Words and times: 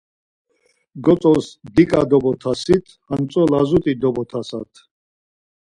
Gotzos 1.03 1.45
diǩa 1.75 2.01
dobotasit, 2.09 2.85
hantzo 3.07 3.41
lazut̆i 3.51 3.93
dobotasat. 4.01 4.71